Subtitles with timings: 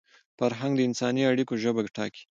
[0.37, 2.23] فرهنګ د انساني اړیکو ژبه ټاکي.